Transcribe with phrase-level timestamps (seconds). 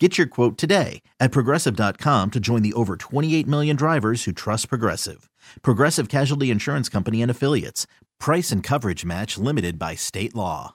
[0.00, 4.68] Get your quote today at progressive.com to join the over 28 million drivers who trust
[4.68, 5.30] Progressive.
[5.62, 7.86] Progressive Casualty Insurance Company and Affiliates.
[8.18, 10.74] Price and coverage match limited by state law.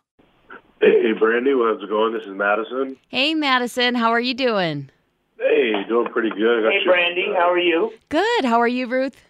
[0.80, 2.14] Hey, Brandy, how's it going?
[2.14, 2.96] This is Madisen.
[3.10, 4.90] Hey, Madisen, how are you doing?
[5.38, 6.64] Hey, doing pretty good.
[6.64, 7.92] Got Hey, your- Brandy, how are you?
[8.08, 8.46] Good.
[8.46, 9.22] How are you, Ruth?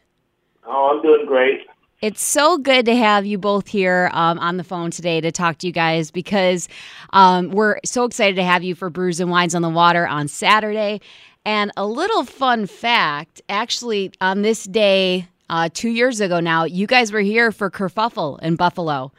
[0.68, 1.62] Oh, I'm doing great.
[2.02, 5.57] It's so good to have you both here um, on the phone today to talk
[5.57, 6.70] to you guys because
[7.12, 10.30] um, we're so excited to have you for Brews and Wines on the Water on
[10.30, 11.02] Saturday.
[11.43, 16.88] And a little fun fact actually, on this day, uh, two years ago now, you
[16.88, 19.12] guys were here for Kerfuffle in Buffalo.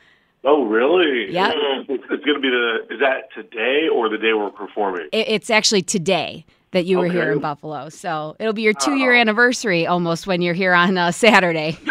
[0.45, 1.30] Oh, really?
[1.35, 1.55] Yep.
[1.87, 2.95] It's, it's going to be the.
[2.95, 5.07] Is that today or the day we're performing?
[5.12, 7.88] It, it's actually today that you were here in Buffalo.
[7.88, 11.77] So it'll be your two year anniversary almost when you're here on uh, Saturday.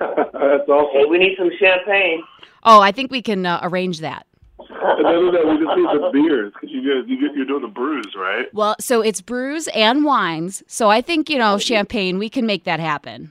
[0.48, 1.10] That's Hey, awesome.
[1.10, 2.22] we need some champagne.
[2.64, 4.26] oh, I think we can uh, arrange that.
[4.58, 7.68] And then that, we just need some beers because you guys, you, you're doing the
[7.68, 8.46] brews, right?
[8.54, 10.62] Well, so it's brews and wines.
[10.66, 13.30] So I think, you know, champagne, we can make that happen.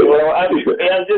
[0.00, 0.66] Well, I'm, I'm just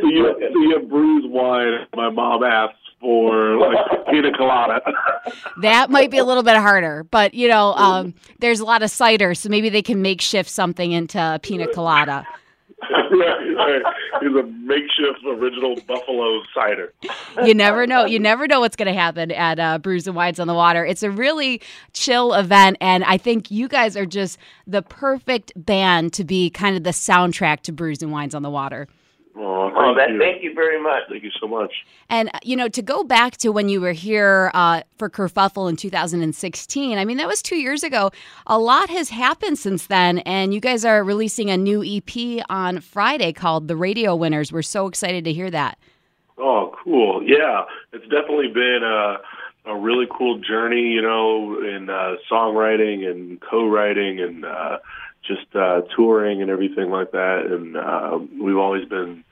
[0.03, 1.86] So you, so you have brews, wine.
[1.95, 4.80] My mom asks for like pina colada.
[5.61, 8.91] That might be a little bit harder, but, you know, um, there's a lot of
[8.91, 12.27] cider, so maybe they can make shift something into a pina colada.
[13.10, 13.82] right, right.
[14.22, 16.92] A makeshift original buffalo cider.
[17.44, 18.04] You never know.
[18.04, 20.84] You never know what's going to happen at uh, Brews and Wines on the Water.
[20.84, 21.60] It's a really
[21.92, 26.76] chill event, and I think you guys are just the perfect band to be kind
[26.76, 28.88] of the soundtrack to Brews and Wines on the Water.
[29.34, 30.19] Oh, thank oh, that, you.
[30.19, 31.05] thank you very much.
[31.08, 31.72] Thank you so much.
[32.11, 35.70] And, uh, you know, to go back to when you were here uh, for Kerfuffle
[35.70, 38.11] in 2016, I mean, that was two years ago.
[38.47, 42.80] A lot has happened since then, and you guys are releasing a new EP on
[42.80, 44.52] Friday called The Radio Winners.
[44.52, 45.79] We're so excited to hear that.
[46.36, 47.23] Oh, cool.
[47.24, 53.40] Yeah, it's definitely been a, a really cool journey, you know, in uh, songwriting and
[53.40, 54.79] co-writing and uh,
[55.27, 57.46] just uh, touring and everything like that.
[57.46, 59.24] And uh, we've always been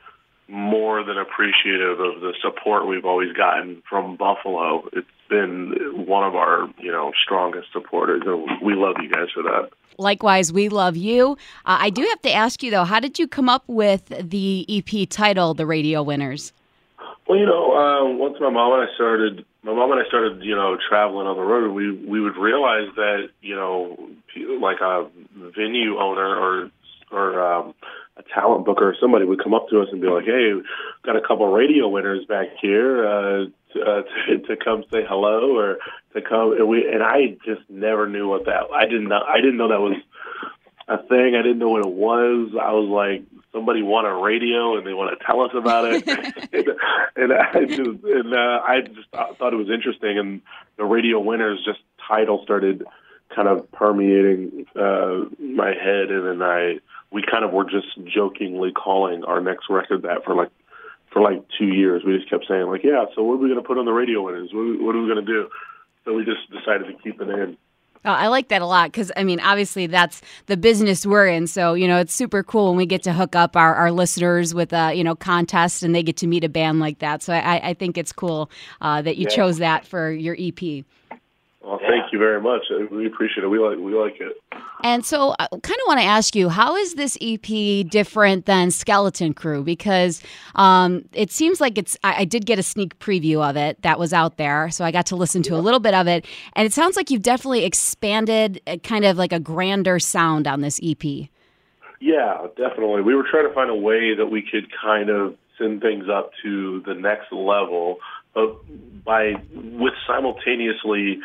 [0.50, 4.88] more than appreciative of the support we've always gotten from Buffalo.
[4.92, 8.22] It's been one of our, you know, strongest supporters.
[8.26, 9.70] And we love you guys for that.
[9.98, 11.32] Likewise, we love you.
[11.64, 14.66] Uh, I do have to ask you, though, how did you come up with the
[14.68, 16.52] EP title, The Radio Winners?
[17.28, 20.42] Well, you know, uh, once my mom and I started, my mom and I started,
[20.42, 23.96] you know, traveling on the road, we we would realize that, you know,
[24.60, 25.06] like a
[25.56, 26.70] venue owner or
[27.12, 27.74] or um,
[28.20, 30.53] a talent booker or somebody would come up to us and be like, "Hey,
[31.04, 35.56] got a couple radio winners back here uh, to, uh, to, to come say hello
[35.56, 35.78] or
[36.14, 38.64] to come." And we and I just never knew what that.
[38.75, 39.20] I didn't know.
[39.26, 39.97] I didn't know that was
[40.88, 41.34] a thing.
[41.34, 42.50] I didn't know what it was.
[42.60, 46.06] I was like, somebody want a radio and they want to tell us about it,
[46.06, 46.69] and,
[47.16, 50.19] and I just and uh, I just thought thought it was interesting.
[50.19, 50.41] And
[50.76, 52.84] the radio winners just title started
[53.34, 56.80] kind of permeating uh, my head, and then I
[57.12, 60.50] we kind of were just jokingly calling our next record that for like
[61.12, 62.03] for like two years.
[62.04, 63.93] We just kept saying like, yeah, so what are we going to put on the
[63.93, 64.50] radio winners?
[64.53, 65.48] What, what are we going to do?
[66.04, 67.56] So we just decided to keep it in.
[68.03, 71.47] Oh, I like that a lot because, I mean, obviously that's the business we're in.
[71.47, 74.54] So, you know, it's super cool when we get to hook up our, our listeners
[74.54, 77.22] with a, you know, contest and they get to meet a band like that.
[77.22, 78.50] So I, I think it's cool
[78.81, 79.37] uh, that you Yeah.
[79.37, 80.84] chose that for your EP.
[81.62, 82.62] Well, thank you very much.
[82.91, 83.48] We appreciate it.
[83.48, 84.41] We like we like it.
[84.82, 88.71] And so I kind of want to ask you, how is this EP different than
[88.71, 89.62] Skeleton Crew?
[89.62, 90.22] Because
[90.54, 93.98] um, it seems like it's, I, I did get a sneak preview of it that
[93.98, 94.71] was out there.
[94.71, 96.25] So I got to listen to a little bit of it.
[96.54, 100.62] And it sounds like you've definitely expanded uh, kind of like a grander sound on
[100.62, 101.28] this EP.
[102.00, 103.03] Yeah, definitely.
[103.03, 106.31] We were trying to find a way that we could kind of send things up
[106.42, 107.98] to the next level,
[108.34, 108.56] but
[109.04, 111.21] by with simultaneously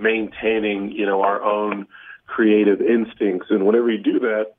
[0.00, 1.86] maintaining, you know, our own
[2.26, 3.48] creative instincts.
[3.50, 4.54] And whenever you do that,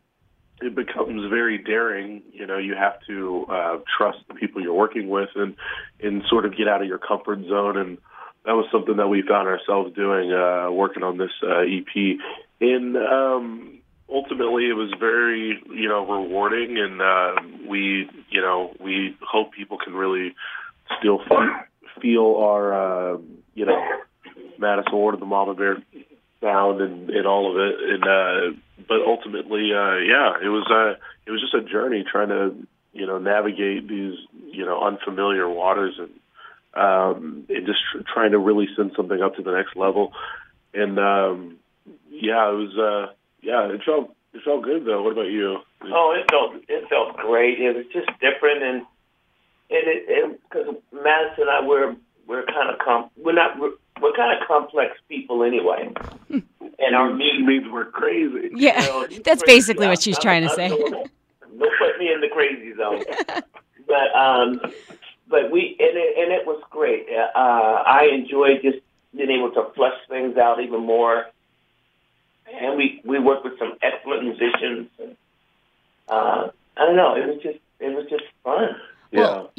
[0.61, 2.21] it becomes very daring.
[2.33, 5.55] You know, you have to uh, trust the people you're working with and
[6.01, 7.77] and sort of get out of your comfort zone.
[7.77, 7.97] And
[8.45, 12.17] that was something that we found ourselves doing, uh, working on this uh, EP.
[12.61, 16.77] And um, ultimately, it was very, you know, rewarding.
[16.77, 17.35] And uh,
[17.69, 20.35] we, you know, we hope people can really
[20.99, 23.17] still fe- feel our, uh,
[23.53, 23.81] you know,
[24.59, 25.77] Ward of the Mama Bear
[26.41, 27.75] sound and, and all of it.
[27.89, 32.29] And uh, but ultimately, uh, yeah, it was uh, it was just a journey trying
[32.29, 32.55] to
[32.93, 34.15] you know navigate these
[34.51, 36.09] you know unfamiliar waters and
[36.73, 40.13] um, and just tr- trying to really send something up to the next level.
[40.73, 41.57] And um,
[42.09, 45.01] yeah, it was uh, yeah, it felt it felt good though.
[45.01, 45.57] What about you?
[45.83, 47.59] Oh, it felt it felt great.
[47.59, 48.77] It was just different, and
[49.71, 51.95] and it because Madisen and I we're
[52.29, 53.71] we're kind of com- we're not we're,
[54.01, 55.91] we're kind of complex people anyway,
[56.29, 58.51] and our music means we're crazy.
[58.55, 59.57] Yeah, you know, that's crazy.
[59.57, 60.69] basically what I'm- she's I'm- trying to I'm say.
[60.69, 60.91] the one-
[61.59, 63.03] Don't put me in the crazy zone.
[63.87, 64.61] but um,
[65.27, 67.07] but we and it, and it was great.
[67.11, 68.77] Uh, I enjoyed just
[69.15, 71.25] being able to flesh things out even more.
[72.51, 74.87] And we we worked with some excellent musicians.
[74.99, 75.15] And,
[76.07, 77.15] uh, I don't know.
[77.15, 78.75] It was just it was just fun.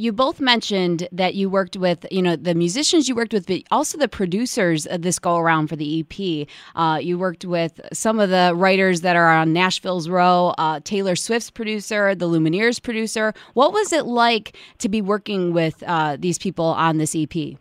[0.00, 0.04] Yeah.
[0.04, 3.46] Well, you both mentioned that you worked with, you know, the musicians you worked with,
[3.46, 6.48] but also the producers of this go around for the EP.
[6.74, 11.16] Uh, you worked with some of the writers that are on Nashville's Row, uh, Taylor
[11.16, 13.34] Swift's producer, the Lumineers producer.
[13.54, 17.58] What was it like to be working with uh, these people on this EP?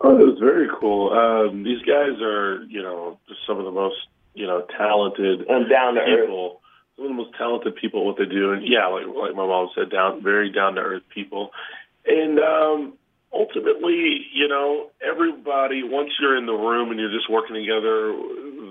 [0.00, 1.12] Oh, it was very cool.
[1.12, 3.96] Um, these guys are, you know, just some of the most,
[4.34, 6.61] you know, talented And down to earth.
[6.96, 9.46] Some of the most talented people at what they do, and yeah, like like my
[9.46, 11.50] mom said, down very down to earth people.
[12.06, 12.92] And um,
[13.32, 18.12] ultimately, you know, everybody once you're in the room and you're just working together,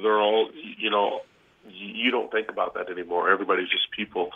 [0.03, 1.21] they're all, you know,
[1.69, 3.31] you don't think about that anymore.
[3.31, 4.29] Everybody's just people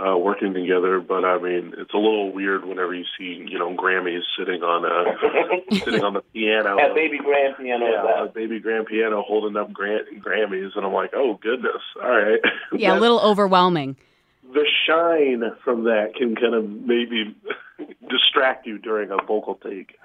[0.00, 1.00] uh, working together.
[1.00, 4.84] But I mean, it's a little weird whenever you see, you know, Grammys sitting on
[4.84, 6.78] a sitting on the piano.
[6.78, 7.84] At baby grand piano.
[7.86, 12.08] Yeah, a baby grand piano holding up Gram- Grammys, and I'm like, oh goodness, all
[12.10, 12.40] right.
[12.72, 13.96] Yeah, a little overwhelming.
[14.42, 17.36] the shine from that can kind of maybe
[18.08, 19.96] distract you during a vocal take,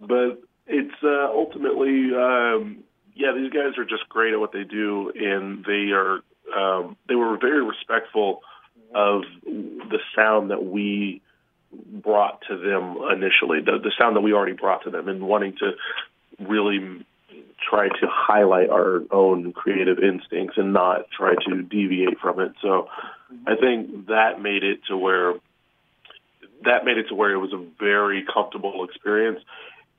[0.00, 5.12] but it's uh, ultimately, um, yeah, these guys are just great at what they do,
[5.14, 6.20] and they are
[6.56, 8.40] um, they were very respectful
[8.94, 11.22] of the sound that we
[11.72, 15.54] brought to them initially, the, the sound that we already brought to them, and wanting
[15.58, 15.72] to
[16.38, 17.04] really
[17.68, 22.52] try to highlight our own creative instincts and not try to deviate from it.
[22.60, 22.88] So
[23.46, 25.34] I think that made it to where
[26.64, 29.40] that made it to where it was a very comfortable experience.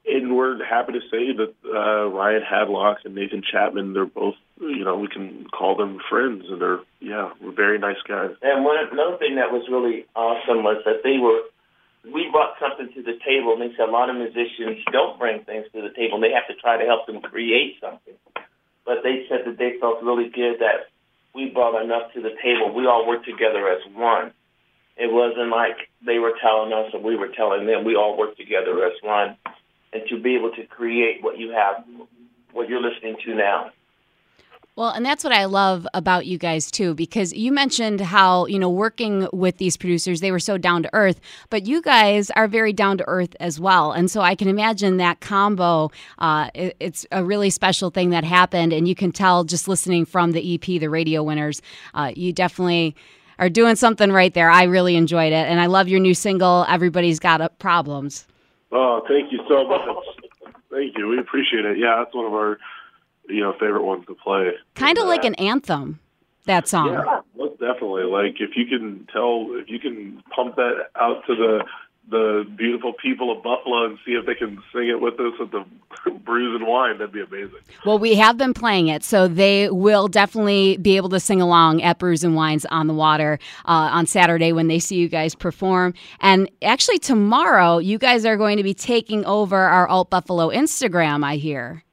[0.06, 4.84] And we're happy to say that uh, Ryan Hadlock and Nathan Chapman, they're both, you
[4.84, 8.32] know, we can call them friends, and they're, yeah, we're very nice guys.
[8.42, 11.40] And one another thing that was really awesome was that they were
[12.04, 15.44] we brought something to the table, and they said a lot of musicians don't bring
[15.46, 16.20] things to the table.
[16.20, 18.16] and They have to try to help them create something.
[18.86, 20.92] But they said that they felt really good that
[21.34, 22.76] we brought enough to the table.
[22.76, 24.34] We all worked together as one.
[24.98, 27.86] It wasn't like they were telling us or we were telling them.
[27.86, 29.38] We all worked together as one.
[29.94, 31.84] And to be able to create what you have,
[32.52, 33.72] what you're listening to now.
[34.76, 38.58] Well, and that's what I love about you guys too, because you mentioned how, you
[38.58, 42.48] know, working with these producers, they were so down to earth, but you guys are
[42.48, 43.92] very down to earth as well.
[43.92, 48.24] And so I can imagine that combo, uh, it- it's a really special thing that
[48.24, 48.74] happened.
[48.74, 51.62] And you can tell just listening from the EP, the radio winners,
[51.94, 52.96] uh, you definitely
[53.38, 54.50] are doing something right there.
[54.50, 55.48] I really enjoyed it.
[55.48, 58.26] And I love your new single, Everybody's Got Problems.
[58.74, 59.82] Oh, thank you so much.
[60.72, 61.08] thank you.
[61.08, 61.78] We appreciate it.
[61.78, 62.58] Yeah, that's one of our,
[63.30, 64.52] you know, favorite ones to play.
[64.74, 66.00] Kind of like uh, an anthem,
[66.46, 66.94] that song.
[66.94, 68.04] Yeah, most definitely.
[68.04, 71.64] Like if you can tell, if you can pump that out to the
[72.10, 75.52] the beautiful people of Buffalo and see if they can sing it with us at
[75.52, 75.66] the
[76.26, 77.60] Brews and Wine, that'd be amazing.
[77.86, 81.82] Well, we have been playing it, so they will definitely be able to sing along
[81.82, 85.34] at Brews and Wines on the Water uh, on Saturday when they see you guys
[85.34, 85.94] perform.
[86.20, 91.24] And actually, tomorrow, you guys are going to be taking over our Alt Buffalo Instagram,
[91.24, 91.84] I hear.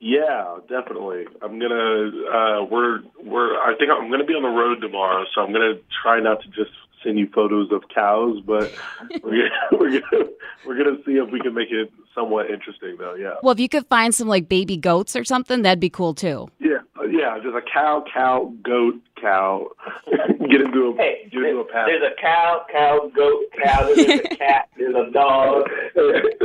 [0.00, 1.24] Yeah, definitely.
[1.42, 2.10] I'm gonna.
[2.32, 3.56] Uh, we're we're.
[3.56, 6.48] I think I'm gonna be on the road tomorrow, so I'm gonna try not to
[6.48, 6.70] just
[7.02, 8.72] send you photos of cows, but
[9.22, 10.24] we're gonna, we're gonna
[10.66, 13.14] we're gonna see if we can make it somewhat interesting, though.
[13.14, 13.34] Yeah.
[13.42, 16.48] Well, if you could find some like baby goats or something, that'd be cool too.
[16.58, 19.68] Yeah, uh, yeah, just a cow, cow, goat, cow.
[20.50, 21.86] get into a Hey, get into a path.
[21.86, 23.86] there's a cow, cow, goat, cow.
[23.94, 24.68] There's a cat.
[24.76, 25.68] There's a dog.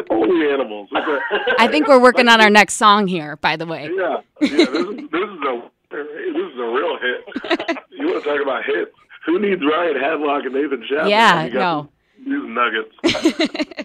[0.10, 0.90] Only animals.
[0.92, 3.90] It's a- I think we're working on our next song here, by the way.
[3.96, 4.50] yeah, yeah.
[4.50, 7.78] This is, this is a this is a real hit.
[7.92, 8.92] You want to talk about hits?
[9.26, 11.10] Who needs Ryan Hadlock and Nathan Chapman?
[11.10, 12.94] Yeah, got These nuggets.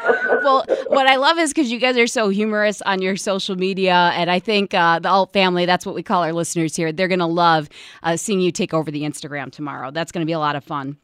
[0.42, 4.12] well, what I love is because you guys are so humorous on your social media,
[4.14, 7.08] and I think uh, the alt family, that's what we call our listeners here, they're
[7.08, 7.68] going to love
[8.02, 9.90] uh, seeing you take over the Instagram tomorrow.
[9.90, 10.96] That's going to be a lot of fun.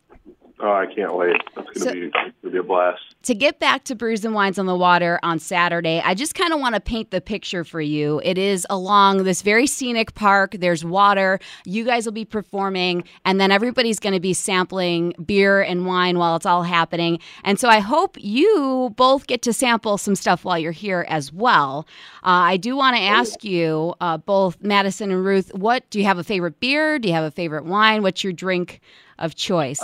[0.68, 1.36] Oh, I can't wait.
[1.54, 3.00] That's gonna So- be it's gonna be a blast.
[3.22, 6.52] to get back to Brews and Wines on the Water on Saturday, I just kind
[6.52, 8.20] of want to paint the picture for you.
[8.24, 10.56] It is along this very scenic park.
[10.58, 11.38] There's water.
[11.66, 16.18] You guys will be performing, and then everybody's going to be sampling beer and wine
[16.18, 17.20] while it's all happening.
[17.44, 21.32] And so I hope you both get to sample some stuff while you're here as
[21.32, 21.86] well.
[22.24, 26.04] Uh, I do want to ask you, uh, both Madisen and Ruth, what do you
[26.06, 26.98] have a favorite beer?
[26.98, 28.02] Do you have a favorite wine?
[28.02, 28.80] What's your drink
[29.18, 29.80] of choice?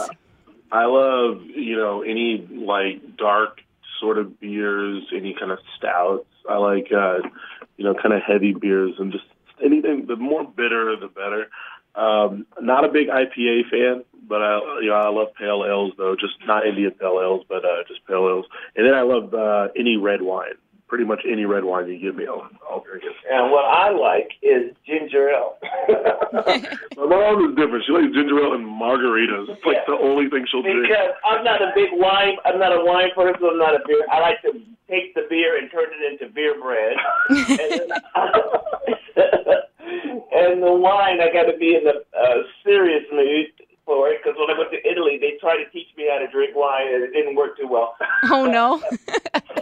[0.72, 3.60] I love, you know, any like dark
[4.00, 6.26] sort of beers, any kind of stouts.
[6.48, 7.18] I like, uh,
[7.76, 9.24] you know, kind of heavy beers and just
[9.62, 10.06] anything.
[10.06, 11.48] The more bitter, the better.
[11.94, 16.16] Um, not a big IPA fan, but I, you know, I love pale ales though.
[16.18, 18.46] Just not Indian pale ales, but uh, just pale ales.
[18.74, 20.54] And then I love uh, any red wine.
[20.88, 23.12] Pretty much any red wine you give me, I'll, I'll drink it.
[23.30, 25.58] And what I like is ginger ale.
[26.96, 27.84] My mom is different.
[27.86, 29.50] She likes ginger ale and margaritas.
[29.50, 30.86] It's like the only thing she'll drink.
[30.86, 32.36] because I'm not a big wine.
[32.44, 33.42] I'm not a wine person.
[33.42, 34.04] I'm not a beer.
[34.10, 34.52] I like to
[34.88, 36.96] take the beer and turn it into beer bread.
[37.30, 37.48] and,
[39.16, 39.52] then,
[40.32, 43.50] and the wine, I got to be in the uh, serious mood
[43.84, 46.30] for it because when I went to Italy, they tried to teach me how to
[46.30, 47.96] drink wine, and it didn't work too well.
[48.30, 48.80] oh, no.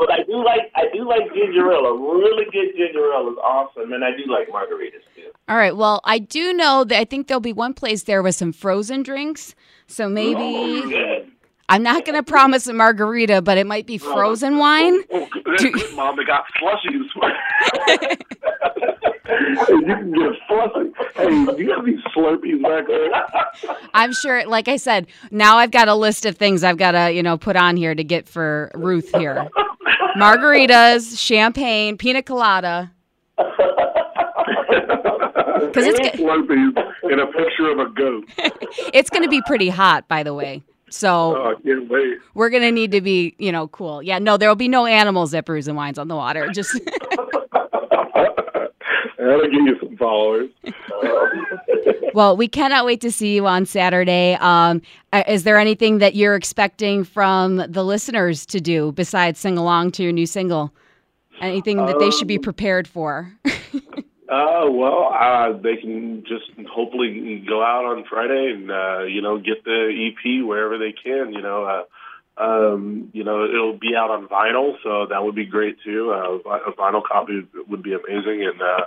[0.01, 1.85] But I do like I do like ginger ale.
[1.85, 5.20] A really good ginger ale is awesome, and I do like margaritas too.
[5.51, 5.77] All right.
[5.77, 9.03] Well, I do know that I think there'll be one place there with some frozen
[9.03, 9.57] drinks.
[9.89, 11.33] So maybe oh, Good.
[11.69, 15.03] I'm not going to promise a margarita, but it might be oh, frozen oh, wine.
[15.13, 16.17] Oh, that's good, Mom.
[16.17, 17.09] They got slushies.
[19.69, 20.93] you can get slushy.
[21.17, 23.11] Hey, do you have these Slurpees back there?
[23.93, 27.13] I'm sure, like I said, now I've got a list of things I've got to,
[27.13, 29.49] you know, put on here to get for Ruth here.
[30.17, 32.93] Margaritas, champagne, pina colada.
[35.73, 36.13] Because it's good.
[36.15, 38.29] Slurpees and a picture of a goat.
[38.95, 40.63] It's going to be pretty hot, by the way.
[40.91, 42.19] So Oh, I can't wait.
[42.35, 44.03] we're going to need to be, you know, cool.
[44.03, 46.49] Yeah, no, there will be no animals at Brews and Wines on the Water.
[46.53, 46.73] Just
[49.19, 50.51] That'll give you some followers.
[52.13, 54.37] Well, we cannot wait to see you on Saturday.
[54.41, 59.57] Um, uh, is there anything that you're expecting from the listeners to do besides sing
[59.57, 60.75] along to your new single?
[61.41, 63.33] Anything that they should be Um, prepared for?
[64.31, 69.39] Uh, well, uh, they can just hopefully go out on Friday and, uh, you know,
[69.39, 71.83] get the EP wherever they can, you know, uh,
[72.41, 76.13] um, you know, it'll be out on vinyl, so that would be great too.
[76.13, 78.47] Uh, a vinyl copy would be amazing.
[78.47, 78.85] And, uh,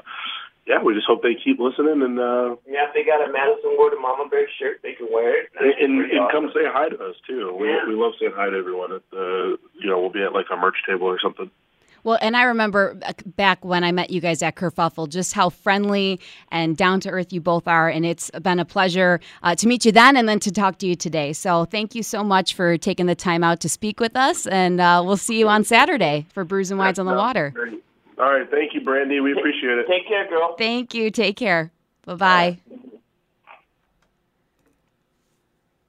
[0.65, 3.75] yeah, we just hope they keep listening and, uh, Yeah, if they got a Madisen
[3.77, 5.49] Ward and Mama Bear shirt, they can wear it.
[5.59, 6.31] and, and, and awesome.
[6.31, 7.53] come say hi to us too.
[7.59, 7.85] We, Yeah.
[7.85, 10.55] we love saying hi to everyone at the, you know, we'll be at like a
[10.55, 11.51] merch table or something.
[12.03, 15.49] Well, and I remember uh, back when I met you guys at Kerfuffle, just how
[15.49, 16.19] friendly
[16.51, 17.89] and down to earth you both are.
[17.89, 20.87] And it's been a pleasure uh, to meet you then and then to talk to
[20.87, 21.33] you today.
[21.33, 24.45] So thank you so much for taking the time out to speak with us.
[24.47, 27.51] And uh, we'll see you on Saturday for Brews and Wines on the Water.
[27.51, 27.83] Great.
[28.17, 28.49] All right.
[28.49, 29.19] Thank you, Brandy.
[29.19, 29.87] We appreciate it.
[29.87, 30.55] Take care, girl.
[30.57, 31.09] Thank you.
[31.09, 31.71] Take care.
[32.05, 32.57] Bye bye.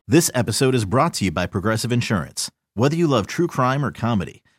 [0.07, 2.51] This episode is brought to you by Progressive Insurance.
[2.75, 4.43] Whether you love true crime or comedy,